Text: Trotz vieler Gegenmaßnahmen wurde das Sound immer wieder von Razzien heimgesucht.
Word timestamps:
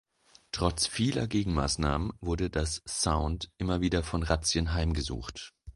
Trotz 0.51 0.87
vieler 0.87 1.27
Gegenmaßnahmen 1.27 2.13
wurde 2.21 2.49
das 2.49 2.81
Sound 2.87 3.51
immer 3.59 3.81
wieder 3.81 4.01
von 4.01 4.23
Razzien 4.23 4.73
heimgesucht. 4.73 5.53